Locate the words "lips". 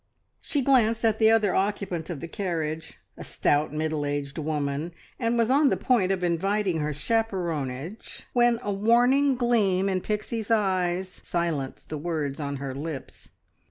12.73-13.29